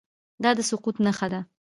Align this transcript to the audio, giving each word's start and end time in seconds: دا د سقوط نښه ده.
دا 0.43 0.51
د 0.57 0.59
سقوط 0.69 0.95
نښه 1.05 1.27
ده. 1.33 1.41